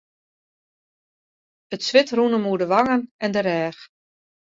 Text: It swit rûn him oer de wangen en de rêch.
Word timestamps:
It 1.73 1.81
swit 1.87 2.09
rûn 2.17 2.35
him 2.35 2.47
oer 2.49 2.59
de 2.61 2.67
wangen 2.73 3.01
en 3.23 3.33
de 3.35 3.41
rêch. 3.47 3.79